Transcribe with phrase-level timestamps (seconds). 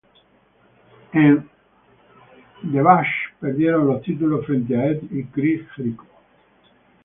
[1.13, 1.47] En
[2.73, 3.07] The Bash
[3.39, 6.07] perdieron los títulos frente a Edge y Chris Jericho.